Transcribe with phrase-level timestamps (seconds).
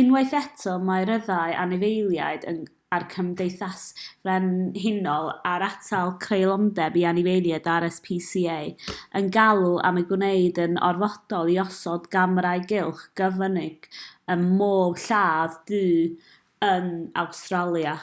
[0.00, 2.44] unwaith eto mae rhyddhau anifeiliaid
[2.98, 3.80] a'r gymdeithas
[4.26, 8.54] frenhinol er atal creulondeb i anifeiliaid rspca
[9.22, 13.60] yn galw am ei gwneud yn orfodol i osod camerâu cylch cyfyng
[14.36, 15.84] ym mhob lladd-dy
[16.72, 16.90] yn
[17.26, 18.00] awstralia